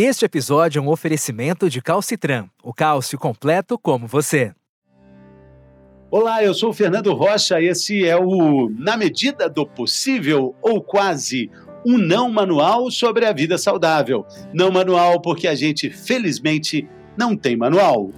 [0.00, 4.52] Este episódio é um oferecimento de Calcitran, o cálcio completo como você.
[6.08, 11.50] Olá, eu sou o Fernando Rocha, esse é o Na Medida do Possível ou Quase,
[11.84, 14.24] um não manual sobre a vida saudável.
[14.54, 18.12] Não manual porque a gente, felizmente, não tem manual.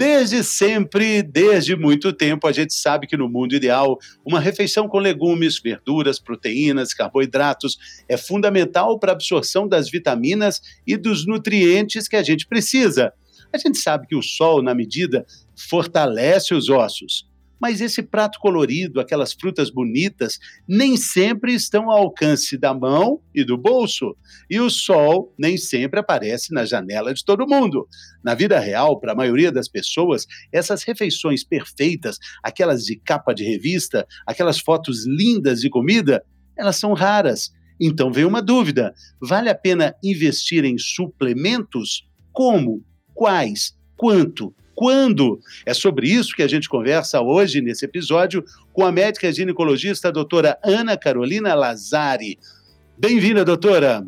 [0.00, 4.98] Desde sempre, desde muito tempo, a gente sabe que no mundo ideal, uma refeição com
[4.98, 7.76] legumes, verduras, proteínas, carboidratos
[8.08, 13.12] é fundamental para a absorção das vitaminas e dos nutrientes que a gente precisa.
[13.52, 15.26] A gente sabe que o sol, na medida,
[15.68, 17.28] fortalece os ossos,
[17.60, 23.44] mas esse prato colorido, aquelas frutas bonitas, nem sempre estão ao alcance da mão e
[23.44, 24.16] do bolso.
[24.48, 27.86] E o sol nem sempre aparece na janela de todo mundo.
[28.24, 33.44] Na vida real, para a maioria das pessoas, essas refeições perfeitas, aquelas de capa de
[33.44, 36.24] revista, aquelas fotos lindas de comida,
[36.56, 37.52] elas são raras.
[37.78, 42.06] Então vem uma dúvida: vale a pena investir em suplementos?
[42.32, 42.82] Como?
[43.14, 43.76] Quais?
[43.96, 44.54] Quanto?
[44.80, 45.38] Quando?
[45.66, 48.42] É sobre isso que a gente conversa hoje nesse episódio
[48.72, 52.38] com a médica ginecologista a doutora Ana Carolina Lazari.
[52.96, 54.02] Bem-vinda, doutora.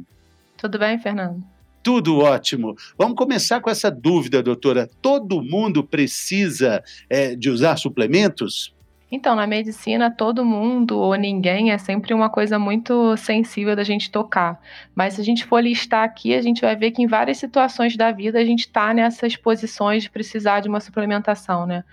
[0.56, 1.44] Tudo bem, Fernando?
[1.82, 2.74] Tudo ótimo.
[2.96, 4.88] Vamos começar com essa dúvida, doutora.
[5.02, 8.74] Todo mundo precisa é, de usar suplementos?
[9.14, 14.10] Então, na medicina, todo mundo ou ninguém é sempre uma coisa muito sensível da gente
[14.10, 14.58] tocar.
[14.94, 17.94] Mas se a gente for listar aqui, a gente vai ver que em várias situações
[17.94, 21.84] da vida a gente está nessas posições de precisar de uma suplementação, né?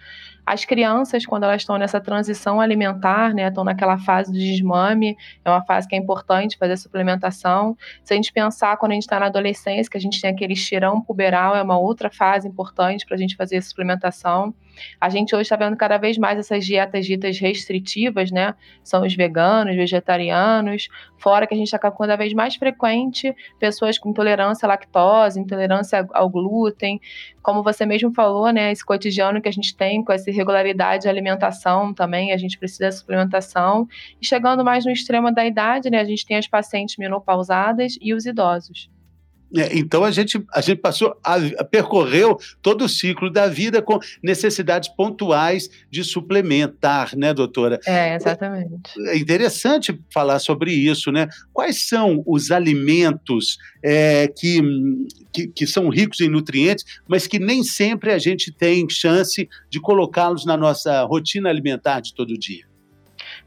[0.50, 5.50] As crianças, quando elas estão nessa transição alimentar, né, estão naquela fase do desmame, é
[5.52, 7.78] uma fase que é importante fazer suplementação.
[8.04, 10.54] Se a gente pensar quando a gente está na adolescência, que a gente tem aquele
[10.54, 14.52] estirão puberal, é uma outra fase importante para a gente fazer suplementação.
[15.00, 18.56] A gente hoje está vendo cada vez mais essas dietas ditas restritivas, né?
[18.84, 24.10] São os veganos, vegetarianos, fora que a gente está cada vez mais frequente pessoas com
[24.10, 27.00] intolerância à lactose, intolerância ao glúten,
[27.42, 28.72] como você mesmo falou, né?
[28.72, 32.90] Esse cotidiano que a gente tem com essa irregularidade de alimentação também, a gente precisa
[32.90, 33.88] de suplementação.
[34.22, 36.00] E chegando mais no extremo da idade, né?
[36.00, 38.90] A gente tem as pacientes menopausadas e os idosos.
[39.56, 43.82] É, então a gente, a gente passou a, a, percorreu todo o ciclo da vida
[43.82, 47.80] com necessidades pontuais de suplementar, né, doutora?
[47.86, 48.92] É, exatamente.
[49.08, 51.28] É interessante falar sobre isso, né?
[51.52, 54.62] Quais são os alimentos é, que,
[55.34, 59.80] que, que são ricos em nutrientes, mas que nem sempre a gente tem chance de
[59.80, 62.69] colocá-los na nossa rotina alimentar de todo dia?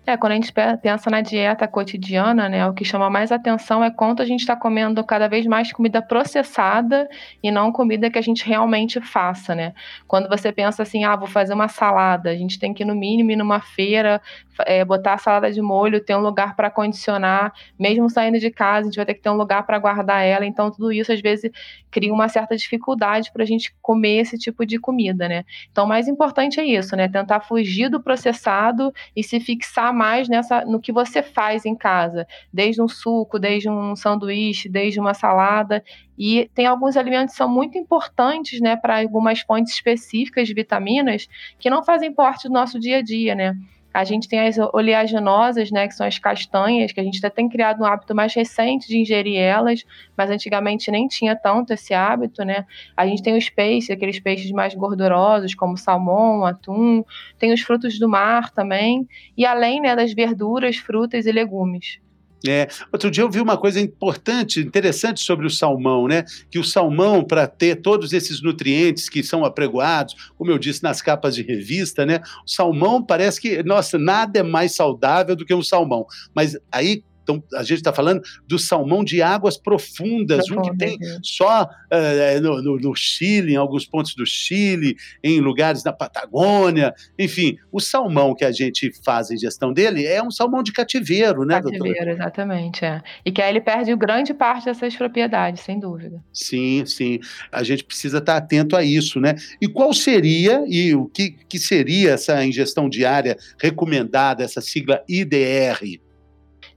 [0.05, 0.53] É, quando a gente
[0.83, 4.57] pensa na dieta cotidiana, né, o que chama mais atenção é quanto a gente está
[4.57, 7.09] comendo cada vez mais comida processada
[7.41, 9.73] e não comida que a gente realmente faça, né?
[10.09, 13.31] Quando você pensa assim, ah, vou fazer uma salada, a gente tem que no mínimo
[13.31, 14.21] ir numa feira,
[14.67, 18.81] é, botar a salada de molho, ter um lugar para condicionar, mesmo saindo de casa,
[18.81, 20.45] a gente vai ter que ter um lugar para guardar ela.
[20.45, 21.51] Então, tudo isso às vezes
[21.91, 25.45] cria uma certa dificuldade para a gente comer esse tipo de comida, né?
[25.71, 27.09] Então, o mais importante é isso, né?
[27.09, 32.27] Tentar fugir do processado e se fixar mais nessa no que você faz em casa,
[32.53, 35.83] desde um suco, desde um sanduíche, desde uma salada.
[36.19, 41.27] E tem alguns alimentos que são muito importantes, né, para algumas fontes específicas de vitaminas
[41.59, 43.57] que não fazem parte do nosso dia a dia, né?
[43.93, 47.49] A gente tem as oleaginosas, né, que são as castanhas, que a gente até tem
[47.49, 49.85] criado um hábito mais recente de ingerir elas,
[50.17, 52.65] mas antigamente nem tinha tanto esse hábito, né?
[52.97, 57.05] A gente tem os peixes, aqueles peixes mais gordurosos, como salmão, atum,
[57.39, 62.01] tem os frutos do mar também, e além, né, das verduras, frutas e legumes.
[62.47, 66.25] É, outro dia eu vi uma coisa importante, interessante sobre o salmão, né?
[66.51, 71.01] Que o salmão, para ter todos esses nutrientes que são apregoados, como eu disse nas
[71.01, 72.21] capas de revista, né?
[72.47, 76.07] O salmão parece que, nossa, nada é mais saudável do que um salmão.
[76.35, 80.99] Mas aí então, a gente está falando do salmão de águas profundas, um que tem
[81.23, 86.95] só uh, no, no, no, Chile, em alguns pontos do Chile, em lugares na Patagônia,
[87.19, 91.45] enfim, o salmão que a gente faz em gestão dele é um salmão de cativeiro,
[91.45, 91.95] né, cativeiro, doutora?
[91.95, 93.03] Cativeiro, exatamente, é.
[93.25, 96.23] E que aí ele perde grande parte dessas propriedades, sem dúvida.
[96.33, 97.21] Sim, sim.
[97.51, 99.35] A gente precisa estar atento a isso, né?
[99.61, 106.01] E qual seria, e o que, que seria essa ingestão diária recomendada, essa sigla IDR?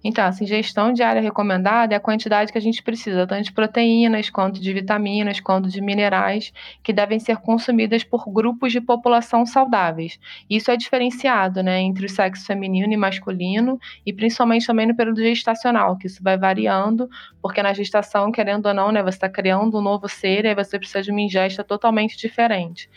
[0.08, 4.30] Então, essa ingestão diária recomendada é a quantidade que a gente precisa, tanto de proteínas,
[4.30, 6.54] quanto de vitaminas, quanto de minerais,
[6.84, 10.20] que devem ser consumidas por grupos de população saudáveis.
[10.48, 15.24] Isso é diferenciado né, entre o sexo feminino e masculino, e principalmente também no período
[15.24, 17.10] gestacional, que isso vai variando,
[17.42, 20.56] porque na gestação, querendo ou não, né, você está criando um novo ser e aí
[20.56, 22.88] você precisa de uma ingesta totalmente diferente.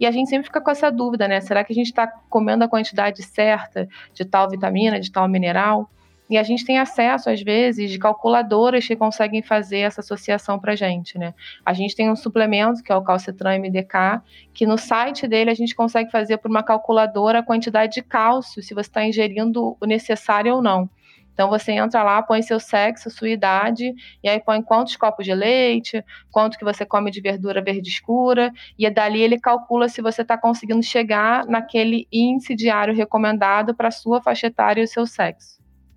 [0.00, 1.42] E a gente sempre fica com essa dúvida, né?
[1.42, 5.90] Será que a gente está comendo a quantidade certa de tal vitamina, de tal mineral?
[6.28, 10.72] E a gente tem acesso, às vezes, de calculadoras que conseguem fazer essa associação para
[10.72, 11.34] a gente, né?
[11.64, 14.22] A gente tem um suplemento, que é o Calcitran MDK,
[14.54, 18.62] que no site dele a gente consegue fazer por uma calculadora a quantidade de cálcio,
[18.62, 20.88] se você está ingerindo o necessário ou não.
[21.34, 23.92] Então você entra lá, põe seu sexo, sua idade,
[24.22, 28.52] e aí põe quantos copos de leite, quanto que você come de verdura verde escura,
[28.78, 34.22] e dali ele calcula se você está conseguindo chegar naquele índice diário recomendado para sua
[34.22, 35.53] faixa etária e o seu sexo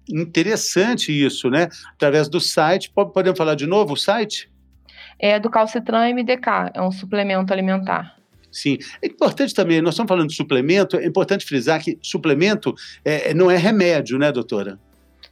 [0.09, 1.69] interessante isso, né?
[1.93, 2.91] Através do site.
[2.91, 4.49] Podemos falar de novo o site?
[5.19, 8.17] É do Calcitran MDK, é um suplemento alimentar.
[8.51, 8.77] Sim.
[9.01, 12.73] É importante também, nós estamos falando de suplemento, é importante frisar que suplemento
[13.03, 14.79] é, não é remédio, né, doutora?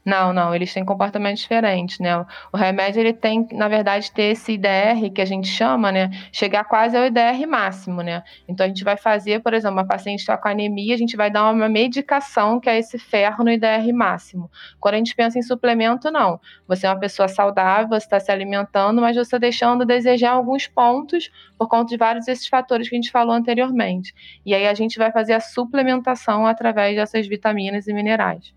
[0.05, 2.15] Não, não, eles têm comportamentos diferentes, né?
[2.53, 6.11] O remédio ele tem, na verdade, ter esse IDR que a gente chama, né?
[6.31, 8.23] Chegar quase ao IDR máximo, né?
[8.47, 11.31] Então a gente vai fazer, por exemplo, uma paciente está com anemia, a gente vai
[11.31, 14.51] dar uma medicação que é esse ferro no IDR máximo.
[14.79, 16.39] Quando a gente pensa em suplemento, não.
[16.67, 20.67] Você é uma pessoa saudável, você está se alimentando, mas você está deixando desejar alguns
[20.67, 24.13] pontos por conta de vários desses fatores que a gente falou anteriormente.
[24.45, 28.53] E aí a gente vai fazer a suplementação através dessas vitaminas e minerais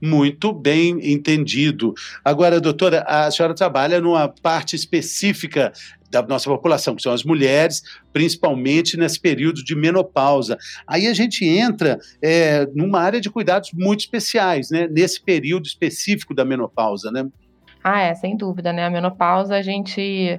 [0.00, 1.94] muito bem entendido.
[2.24, 5.72] Agora, doutora, a senhora trabalha numa parte específica
[6.10, 7.82] da nossa população, que são as mulheres,
[8.12, 10.56] principalmente nesse período de menopausa.
[10.86, 14.88] Aí a gente entra é, numa área de cuidados muito especiais, né?
[14.90, 17.28] Nesse período específico da menopausa, né?
[17.90, 18.84] Ah, é, sem dúvida, né?
[18.84, 20.38] A menopausa, a gente.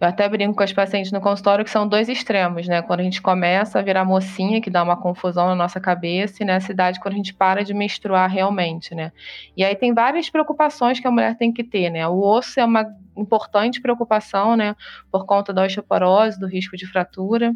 [0.00, 2.82] Eu até brinco com as pacientes no consultório que são dois extremos, né?
[2.82, 6.46] Quando a gente começa a virar mocinha, que dá uma confusão na nossa cabeça, e
[6.46, 9.12] nessa idade, quando a gente para de menstruar realmente, né?
[9.56, 12.06] E aí tem várias preocupações que a mulher tem que ter, né?
[12.08, 12.84] O osso é uma
[13.16, 14.74] importante preocupação, né?
[15.10, 17.54] Por conta da osteoporose, do risco de fratura.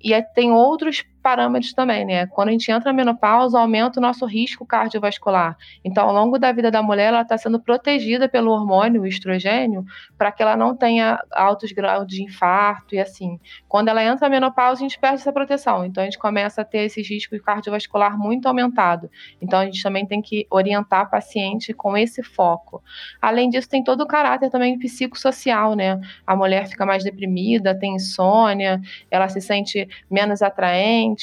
[0.00, 2.24] E tem outros parâmetros também, né?
[2.28, 5.56] Quando a gente entra na menopausa, aumenta o nosso risco cardiovascular.
[5.84, 9.84] Então, ao longo da vida da mulher, ela está sendo protegida pelo hormônio, o estrogênio,
[10.16, 13.40] para que ela não tenha altos graus de infarto e assim.
[13.66, 15.84] Quando ela entra na menopausa, a gente perde essa proteção.
[15.84, 19.10] Então, a gente começa a ter esse risco cardiovascular muito aumentado.
[19.42, 22.80] Então, a gente também tem que orientar a paciente com esse foco.
[23.20, 26.00] Além disso, tem todo o caráter também psicossocial, né?
[26.24, 28.80] A mulher fica mais deprimida, tem insônia,
[29.10, 31.15] ela se sente menos atraente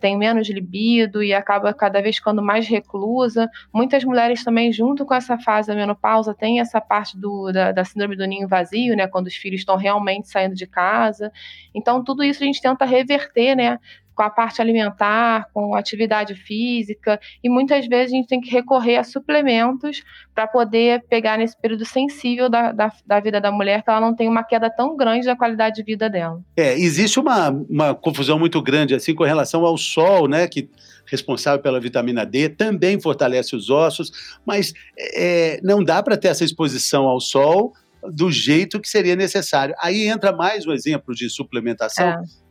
[0.00, 3.50] tem menos libido e acaba cada vez ficando mais reclusa.
[3.72, 7.84] Muitas mulheres também, junto com essa fase da menopausa, tem essa parte do, da, da
[7.84, 9.06] síndrome do ninho vazio, né?
[9.06, 11.32] Quando os filhos estão realmente saindo de casa.
[11.74, 13.78] Então, tudo isso a gente tenta reverter, né?
[14.14, 18.96] Com a parte alimentar, com atividade física, e muitas vezes a gente tem que recorrer
[18.96, 20.02] a suplementos
[20.34, 24.14] para poder pegar nesse período sensível da, da, da, vida da mulher, que ela não
[24.14, 26.40] tem uma queda tão grande da qualidade de vida dela.
[26.56, 30.68] É, existe uma, uma confusão muito grande assim com relação ao sol, né, que
[31.06, 34.10] responsável pela vitamina D, também fortalece os ossos,
[34.44, 37.74] mas é, não dá para ter essa exposição ao sol
[38.10, 39.74] do jeito que seria necessário.
[39.80, 42.06] Aí entra mais um exemplo de suplementação.
[42.06, 42.43] É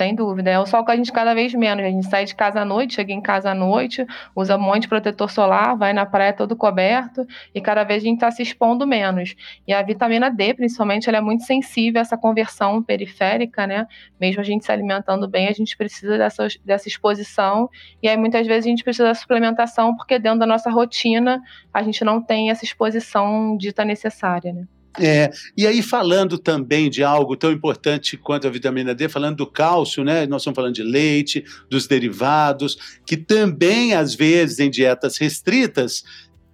[0.00, 0.50] sem dúvida.
[0.50, 1.84] É o sol que a gente cada vez menos.
[1.84, 4.82] A gente sai de casa à noite, chega em casa à noite, usa um monte
[4.82, 8.42] de protetor solar, vai na praia todo coberto e cada vez a gente está se
[8.42, 9.36] expondo menos.
[9.68, 13.86] E a vitamina D, principalmente, ela é muito sensível a essa conversão periférica, né?
[14.18, 17.68] Mesmo a gente se alimentando bem, a gente precisa dessa, dessa exposição.
[18.02, 21.42] E aí muitas vezes a gente precisa da suplementação porque dentro da nossa rotina
[21.74, 24.64] a gente não tem essa exposição dita necessária, né?
[24.98, 29.46] É, e aí, falando também de algo tão importante quanto a vitamina D, falando do
[29.46, 30.26] cálcio, né?
[30.26, 36.04] Nós estamos falando de leite, dos derivados, que também, às vezes, em dietas restritas,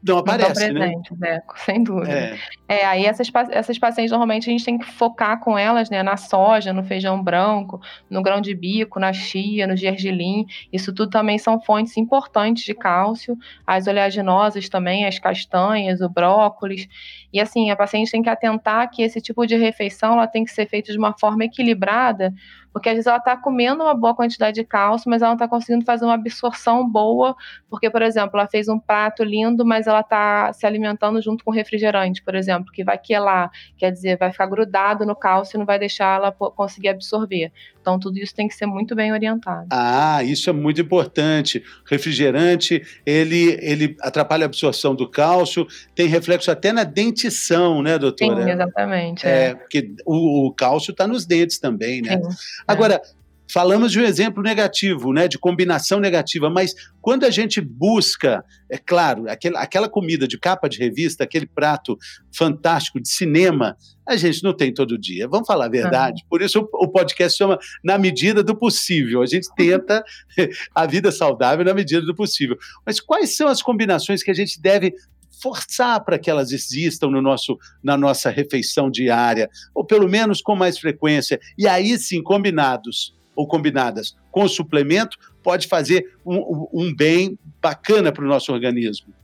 [0.03, 1.33] não aparece, não presente, né?
[1.35, 2.13] Deco, sem dúvida.
[2.13, 2.39] É.
[2.69, 6.17] é, aí essas, essas pacientes normalmente a gente tem que focar com elas, né, na
[6.17, 7.81] soja, no feijão branco,
[8.11, 10.47] no grão de bico, na chia, no gergelim.
[10.73, 13.37] Isso tudo também são fontes importantes de cálcio.
[13.65, 16.89] As oleaginosas também, as castanhas, o brócolis.
[17.33, 20.51] E assim, a paciente tem que atentar que esse tipo de refeição ela tem que
[20.51, 22.35] ser feita de uma forma equilibrada,
[22.73, 25.49] porque às vezes ela está comendo uma boa quantidade de cálcio, mas ela não está
[25.49, 27.35] conseguindo fazer uma absorção boa,
[27.71, 31.51] porque, por exemplo, ela fez um prato lindo, mas ela está se alimentando junto com
[31.51, 35.59] refrigerante, por exemplo exemplo, que vai quelar, quer dizer, vai ficar grudado no cálcio e
[35.59, 37.53] não vai deixar ela conseguir absorver.
[37.81, 39.69] Então, tudo isso tem que ser muito bem orientado.
[39.71, 41.63] Ah, isso é muito importante.
[41.89, 48.43] Refrigerante, ele, ele atrapalha a absorção do cálcio, tem reflexo até na dentição, né, doutora?
[48.43, 49.27] Sim, exatamente.
[49.27, 49.55] É, é.
[49.55, 52.21] porque o, o cálcio está nos dentes também, né?
[52.21, 52.37] Sim,
[52.67, 53.16] Agora, é.
[53.53, 58.77] Falamos de um exemplo negativo, né, de combinação negativa, mas quando a gente busca, é
[58.77, 61.97] claro, aquela, aquela comida de capa de revista, aquele prato
[62.35, 63.77] fantástico de cinema,
[64.07, 65.29] a gente não tem todo dia.
[65.29, 66.25] Vamos falar a verdade.
[66.29, 69.23] Por isso o, o podcast chama Na Medida do Possível.
[69.23, 70.05] A gente tenta
[70.75, 72.57] a vida saudável na medida do possível.
[72.85, 74.95] Mas quais são as combinações que a gente deve
[75.43, 80.57] forçar para que elas existam no nosso, na nossa refeição diária, ou pelo menos com
[80.57, 87.39] mais frequência, e aí sim, combinados ou combinadas com suplemento, pode fazer um, um bem
[87.63, 89.15] bacana para o nosso organismo.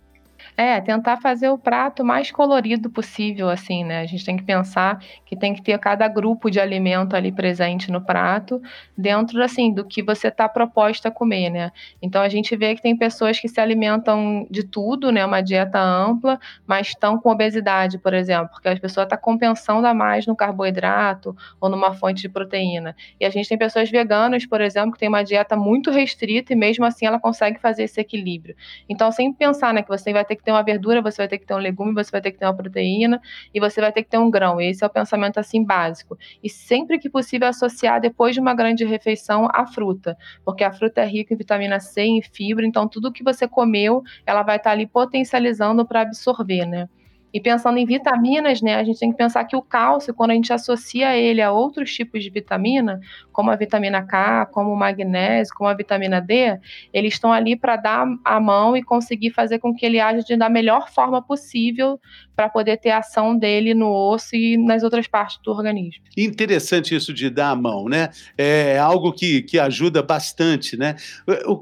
[0.54, 4.00] É, tentar fazer o prato mais colorido possível, assim, né?
[4.00, 7.90] A gente tem que pensar que tem que ter cada grupo de alimento ali presente
[7.90, 8.61] no prato,
[8.97, 11.73] dentro, assim, do que você está proposta a comer, né?
[12.02, 15.25] Então a gente vê que tem pessoas que se alimentam de tudo, né?
[15.25, 19.94] Uma dieta ampla, mas estão com obesidade, por exemplo, porque a pessoa está compensando a
[19.94, 22.94] mais no carboidrato ou numa fonte de proteína.
[23.18, 26.56] E a gente tem pessoas veganas, por exemplo, que tem uma dieta muito restrita e
[26.56, 28.54] mesmo assim ela consegue fazer esse equilíbrio.
[28.87, 31.28] Então, sempre pensar, né, que você vai ter que que ter uma verdura, você vai
[31.28, 33.20] ter que ter um legume, você vai ter que ter uma proteína
[33.54, 34.61] e você vai ter que ter um grão.
[34.61, 36.18] Esse é o pensamento assim básico.
[36.42, 41.00] E sempre que possível associar depois de uma grande refeição a fruta, porque a fruta
[41.00, 44.72] é rica em vitamina C, em fibra, então tudo que você comeu, ela vai estar
[44.72, 46.88] ali potencializando para absorver, né?
[47.32, 50.34] E pensando em vitaminas, né, a gente tem que pensar que o cálcio, quando a
[50.34, 53.00] gente associa ele a outros tipos de vitamina,
[53.32, 56.58] como a vitamina K, como o magnésio, como a vitamina D,
[56.92, 60.48] eles estão ali para dar a mão e conseguir fazer com que ele age da
[60.48, 61.98] melhor forma possível
[62.36, 66.02] para poder ter ação dele no osso e nas outras partes do organismo.
[66.16, 68.10] Interessante isso de dar a mão, né?
[68.36, 70.96] É algo que, que ajuda bastante, né?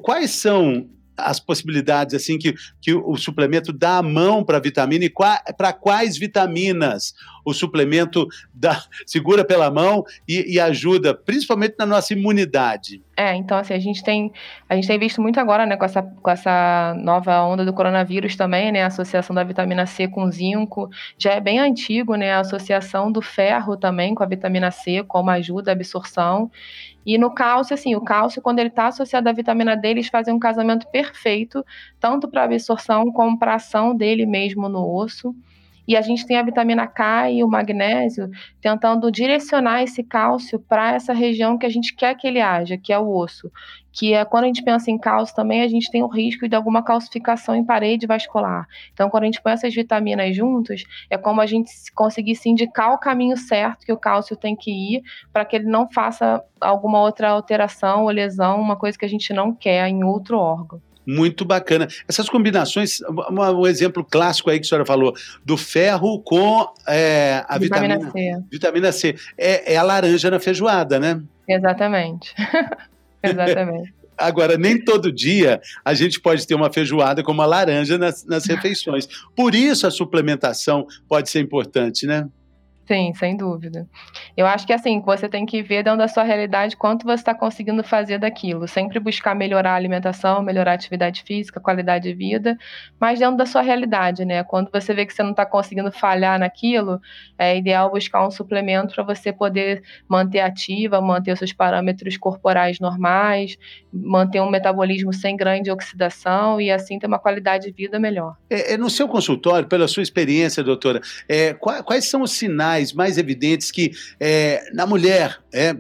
[0.03, 0.89] Quais são
[1.21, 5.13] as possibilidades assim que, que o suplemento dá a mão para vitamina e
[5.57, 12.13] para quais vitaminas o suplemento dá, segura pela mão e, e, ajuda, principalmente na nossa
[12.13, 13.03] imunidade.
[13.17, 14.33] É, então assim, a gente tem,
[14.69, 18.37] a gente tem visto muito agora, né, com essa, com essa nova onda do coronavírus
[18.37, 22.41] também, né, a associação da vitamina C com zinco, já é bem antigo, né, a
[22.41, 26.51] associação do ferro também com a vitamina C, como ajuda a absorção,
[27.05, 30.35] e no cálcio, assim, o cálcio, quando ele está associado à vitamina D, eles fazem
[30.35, 31.65] um casamento perfeito,
[31.99, 35.35] tanto para absorção como para ação dele mesmo no osso.
[35.89, 38.31] E a gente tem a vitamina K e o magnésio
[38.61, 42.93] tentando direcionar esse cálcio para essa região que a gente quer que ele haja, que
[42.93, 43.51] é o osso.
[43.93, 46.55] Que é quando a gente pensa em cálcio também, a gente tem o risco de
[46.55, 48.67] alguma calcificação em parede vascular.
[48.93, 52.99] Então, quando a gente põe essas vitaminas juntos, é como a gente conseguisse indicar o
[52.99, 57.31] caminho certo que o cálcio tem que ir para que ele não faça alguma outra
[57.31, 61.89] alteração ou lesão, uma coisa que a gente não quer em outro órgão muito bacana.
[62.09, 65.13] Essas combinações, um, exemplo clássico aí que a senhora falou,
[65.45, 68.45] do ferro com é, a vitamina, vitamina, C.
[68.51, 69.17] Vitamina C.
[69.37, 71.21] É, é, a laranja na feijoada, né?
[71.49, 72.35] Exatamente.
[73.29, 73.95] Exatamente.
[74.17, 78.45] Agora, nem todo dia a gente pode ter uma feijoada com uma laranja nas, nas
[78.49, 79.09] refeições.
[79.35, 82.29] Por isso a suplementação pode ser importante, né?
[82.87, 83.89] Sim, sem dúvida.
[84.41, 87.35] Eu acho que assim, você tem que ver dentro da sua realidade quanto você está
[87.35, 88.67] conseguindo fazer daquilo.
[88.67, 92.57] Sempre buscar melhorar a alimentação, melhorar a atividade física, qualidade de vida,
[92.99, 94.43] mas dentro da sua realidade, né?
[94.43, 97.03] Quando você vê que você não está conseguindo falhar naquilo,
[97.37, 102.81] é ideal buscar um suplemento para você poder manter ativa, manter os seus parâmetros corporais
[102.81, 103.59] normais,
[103.93, 108.37] manter um metabolismo sem grande oxidação e assim ter uma qualidade de vida melhor.
[108.49, 112.93] É, é no seu consultório, pela sua experiência, doutora, é, quais, quais são os sinais?
[112.95, 114.30] mais evidentes que é,
[114.73, 115.75] na mulher é,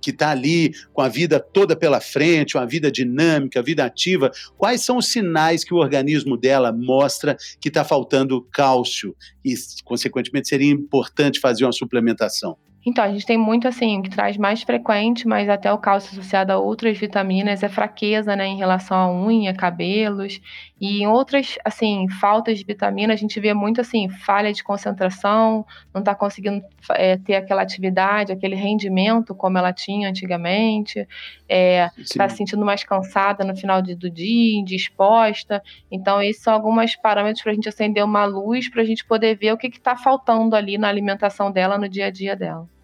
[0.00, 4.84] que está ali com a vida toda pela frente, uma vida dinâmica, vida ativa, quais
[4.84, 10.70] são os sinais que o organismo dela mostra que está faltando cálcio e, consequentemente, seria
[10.70, 12.56] importante fazer uma suplementação?
[12.88, 16.52] Então, a gente tem muito assim, que traz mais frequente, mas até o cálcio associado
[16.52, 20.40] a outras vitaminas é fraqueza, né, em relação à unha, cabelos.
[20.80, 25.66] E em outras, assim, faltas de vitamina, a gente vê muito assim, falha de concentração,
[25.92, 31.08] não está conseguindo é, ter aquela atividade, aquele rendimento como ela tinha antigamente, está
[31.48, 35.60] é, tá se sentindo mais cansada no final de, do dia, indisposta.
[35.90, 39.36] Então, esses são alguns parâmetros para a gente acender uma luz, para a gente poder
[39.36, 42.75] ver o que está faltando ali na alimentação dela, no dia a dia dela.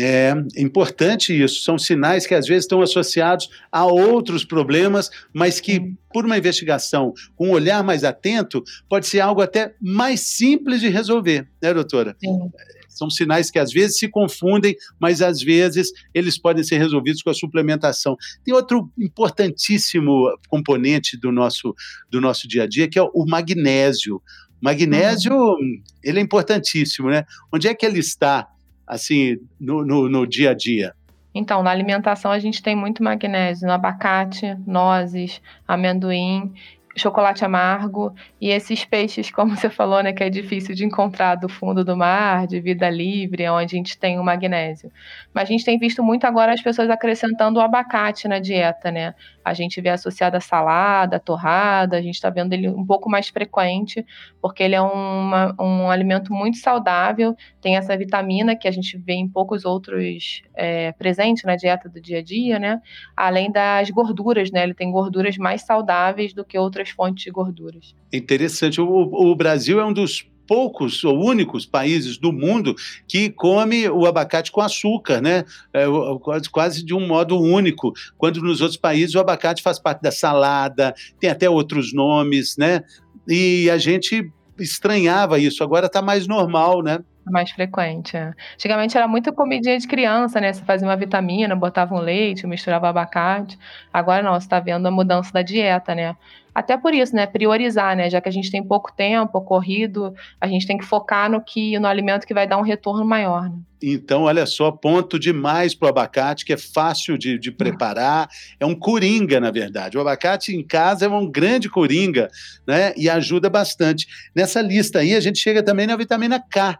[0.00, 1.62] É importante isso.
[1.62, 7.12] São sinais que às vezes estão associados a outros problemas, mas que, por uma investigação
[7.34, 12.16] com um olhar mais atento, pode ser algo até mais simples de resolver, né, doutora?
[12.20, 12.48] Sim.
[12.88, 17.30] São sinais que às vezes se confundem, mas às vezes eles podem ser resolvidos com
[17.30, 18.16] a suplementação.
[18.44, 21.74] Tem outro importantíssimo componente do nosso,
[22.10, 24.20] do nosso dia a dia, que é o magnésio.
[24.60, 25.82] Magnésio, uhum.
[26.02, 27.24] ele é importantíssimo, né?
[27.52, 28.48] Onde é que ele está,
[28.88, 30.94] assim, no, no, no dia a dia?
[31.34, 36.52] Então, na alimentação a gente tem muito magnésio no abacate, nozes, amendoim
[36.98, 41.48] chocolate amargo e esses peixes, como você falou, né, que é difícil de encontrar do
[41.48, 44.90] fundo do mar, de vida livre, onde a gente tem o magnésio.
[45.32, 49.14] Mas a gente tem visto muito agora as pessoas acrescentando o abacate na dieta, né?
[49.44, 53.28] A gente vê associado a salada, torrada, a gente está vendo ele um pouco mais
[53.28, 54.04] frequente,
[54.42, 59.14] porque ele é uma, um alimento muito saudável, tem essa vitamina que a gente vê
[59.14, 62.80] em poucos outros é, presentes na dieta do dia a dia, né?
[63.16, 64.62] Além das gorduras, né?
[64.62, 67.94] Ele tem gorduras mais saudáveis do que outras fontes de gorduras.
[68.12, 68.80] Interessante.
[68.80, 72.74] O, o Brasil é um dos poucos ou únicos países do mundo
[73.06, 75.44] que come o abacate com açúcar, né?
[75.72, 75.84] É,
[76.22, 77.92] quase, quase de um modo único.
[78.16, 82.82] Quando nos outros países o abacate faz parte da salada, tem até outros nomes, né?
[83.28, 85.62] E a gente estranhava isso.
[85.62, 87.00] Agora está mais normal, né?
[87.30, 88.16] Mais frequente.
[88.16, 88.32] É.
[88.54, 90.52] Antigamente era muito comidinha de criança, né?
[90.52, 93.58] Você fazia uma vitamina, botava um leite, misturava abacate.
[93.92, 96.16] Agora não, você está vendo a mudança da dieta, né?
[96.58, 97.24] Até por isso, né?
[97.24, 98.10] Priorizar, né?
[98.10, 101.78] Já que a gente tem pouco tempo, corrido, a gente tem que focar no que
[101.78, 103.44] no alimento que vai dar um retorno maior.
[103.44, 103.58] Né?
[103.80, 108.66] Então, olha só, ponto demais para o abacate, que é fácil de, de preparar, é
[108.66, 109.96] um coringa, na verdade.
[109.96, 112.28] O abacate em casa é um grande coringa,
[112.66, 112.92] né?
[112.96, 114.08] E ajuda bastante.
[114.34, 116.76] Nessa lista aí, a gente chega também na vitamina K.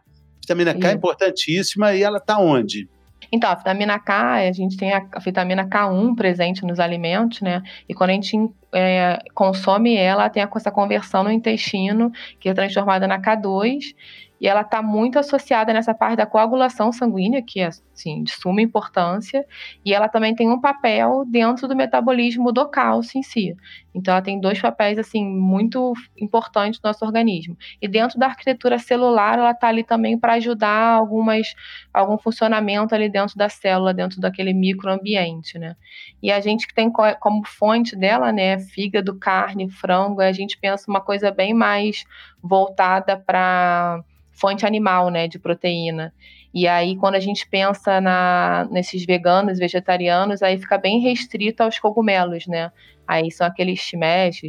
[0.49, 2.89] Vitamina K é importantíssima e ela está onde?
[3.31, 7.63] Então, a vitamina K, a gente tem a, a, vitamina K1 presente nos alimentos, né?
[7.89, 8.37] E quando a gente
[8.73, 13.95] é, consome ela, tem essa conversão no intestino, que é transformada na K2,
[14.41, 18.63] e ela está muito associada nessa parte da coagulação sanguínea, que é assim, de suma
[18.63, 19.45] importância,
[19.85, 23.57] e ela também tem um papel dentro do metabolismo do cálcio em si.
[23.93, 27.57] Então ela tem dois papéis assim muito importantes no nosso organismo.
[27.83, 31.55] E dentro da arquitetura celular, ela está ali também para ajudar algumas
[31.93, 35.75] algum funcionamento ali dentro da célula, dentro daquele microambiente, né?
[36.23, 40.89] E a gente que tem como fonte dela, né, fígado, carne, frango, a gente pensa
[40.89, 42.05] uma coisa bem mais
[42.43, 44.05] voltada para
[44.39, 46.13] fonte animal, né, de proteína.
[46.55, 51.79] E aí, quando a gente pensa na, nesses veganos, vegetarianos, aí fica bem restrito aos
[51.79, 52.73] cogumelos, né?
[53.07, 54.49] Aí são aqueles shimeshi,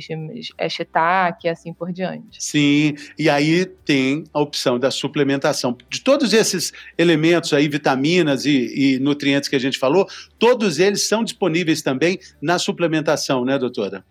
[0.57, 2.43] é shiitake assim por diante.
[2.43, 5.77] Sim, e aí tem a opção da suplementação.
[5.89, 10.05] De todos esses elementos aí, vitaminas e, e nutrientes que a gente falou,
[10.37, 14.03] todos eles são disponíveis também na suplementação, né, doutora?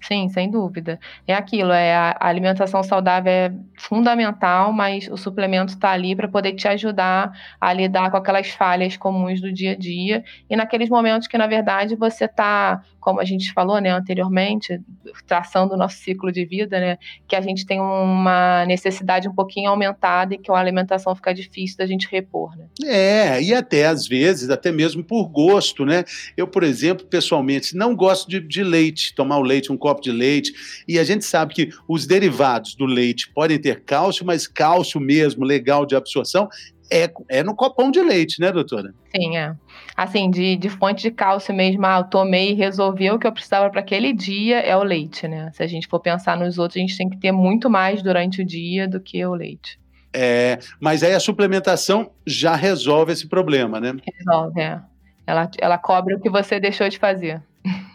[0.00, 0.98] Sim, sem dúvida.
[1.26, 6.54] É aquilo, é a alimentação saudável é fundamental, mas o suplemento está ali para poder
[6.54, 11.28] te ajudar a lidar com aquelas falhas comuns do dia a dia e naqueles momentos
[11.28, 14.80] que, na verdade, você está, como a gente falou né, anteriormente,
[15.26, 19.68] traçando o nosso ciclo de vida, né, que a gente tem uma necessidade um pouquinho
[19.68, 22.56] aumentada e que a alimentação fica difícil da gente repor.
[22.56, 22.66] Né?
[22.84, 26.04] É, e até às vezes, até mesmo por gosto, né?
[26.36, 30.00] Eu, por exemplo, pessoalmente, não gosto de, de leite, tomar o leite, um copo copo
[30.00, 30.52] de leite.
[30.86, 35.44] E a gente sabe que os derivados do leite podem ter cálcio, mas cálcio mesmo,
[35.44, 36.48] legal de absorção,
[36.92, 38.92] é, é no copão de leite, né, doutora?
[39.14, 39.54] Sim, é.
[39.96, 43.32] Assim, de, de fonte de cálcio mesmo, ah, eu tomei e resolvi o que eu
[43.32, 45.50] precisava para aquele dia, é o leite, né?
[45.52, 48.42] Se a gente for pensar nos outros, a gente tem que ter muito mais durante
[48.42, 49.78] o dia do que o leite.
[50.12, 53.94] É, mas aí a suplementação já resolve esse problema, né?
[54.18, 54.80] Resolve, é.
[55.24, 57.40] Ela, ela cobre o que você deixou de fazer.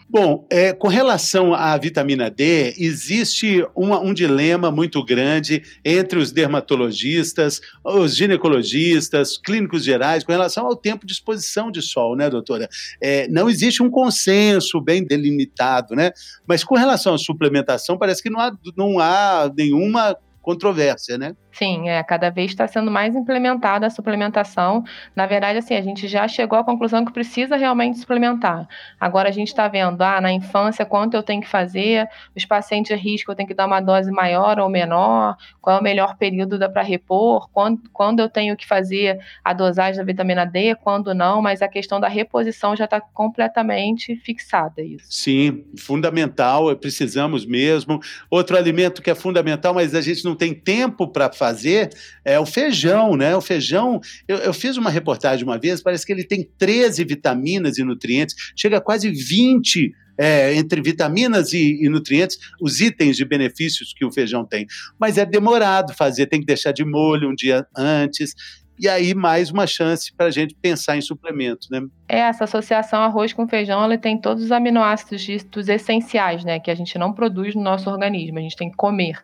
[0.08, 6.30] Bom, é, com relação à vitamina D, existe uma, um dilema muito grande entre os
[6.30, 12.68] dermatologistas, os ginecologistas, clínicos gerais, com relação ao tempo de exposição de sol, né, doutora?
[13.00, 16.12] É, não existe um consenso bem delimitado, né?
[16.46, 21.34] Mas com relação à suplementação, parece que não há, não há nenhuma controvérsia, né?
[21.50, 24.84] Sim, é, cada vez está sendo mais implementada a suplementação.
[25.14, 28.68] Na verdade, assim, a gente já chegou à conclusão que precisa realmente suplementar.
[29.00, 32.96] Agora a gente está vendo, ah, na infância, quanto eu tenho que fazer, os pacientes
[32.96, 36.16] de risco eu tenho que dar uma dose maior ou menor, qual é o melhor
[36.16, 41.12] período para repor, quando, quando eu tenho que fazer a dosagem da vitamina D, quando
[41.12, 45.06] não, mas a questão da reposição já está completamente fixada isso.
[45.08, 47.98] Sim, fundamental, precisamos mesmo.
[48.30, 51.90] Outro alimento que é fundamental, mas a gente não tem tempo para fazer
[52.24, 53.34] é o feijão, né?
[53.34, 57.78] O feijão, eu, eu, fiz uma reportagem uma vez, parece que ele tem 13 vitaminas
[57.78, 63.24] e nutrientes, chega a quase 20 é, entre vitaminas e, e, nutrientes, os itens de
[63.24, 64.66] benefícios que o feijão tem.
[64.98, 68.34] Mas é demorado fazer, tem que deixar de molho um dia antes.
[68.78, 71.80] E aí, mais uma chance para a gente pensar em suplementos, né?
[72.08, 75.26] É, essa associação arroz com feijão, ela tem todos os aminoácidos
[75.68, 76.60] essenciais, né?
[76.60, 79.18] Que a gente não produz no nosso organismo, a gente tem que comer.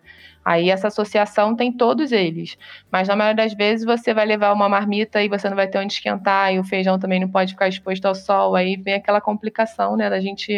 [0.45, 2.57] Aí essa associação tem todos eles.
[2.91, 5.79] Mas na maioria das vezes você vai levar uma marmita e você não vai ter
[5.79, 8.57] onde esquentar, e o feijão também não pode ficar exposto ao sol.
[8.57, 10.53] Aí vem aquela complicação, né, da gente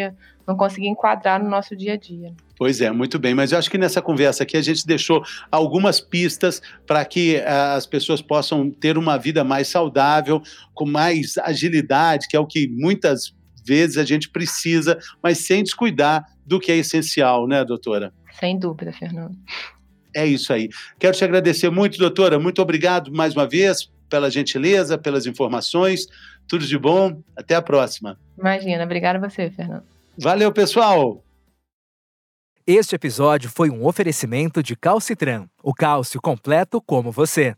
[0.46, 2.32] não conseguir enquadrar no nosso dia a dia.
[2.56, 3.34] Pois é, muito bem.
[3.34, 7.76] Mas eu acho que nessa conversa aqui a gente deixou algumas pistas para que uh,
[7.76, 12.68] as pessoas possam ter uma vida mais saudável, com mais agilidade, que é o que
[12.68, 13.34] muitas
[13.66, 18.12] vezes a gente precisa, mas sem descuidar do que é essencial, né, doutora?
[18.38, 19.34] Sem dúvida, Fernando.
[20.14, 20.68] É isso aí.
[20.98, 22.38] Quero te agradecer muito, doutora.
[22.38, 26.06] Muito obrigado mais uma vez pela gentileza, pelas informações.
[26.46, 27.20] Tudo de bom.
[27.36, 28.18] Até a próxima.
[28.38, 28.84] Imagina.
[28.84, 29.93] Obrigada a você, Fernando.
[30.16, 31.24] Valeu, pessoal.
[32.66, 37.56] Este episódio foi um oferecimento de Calcitran, o cálcio completo como você.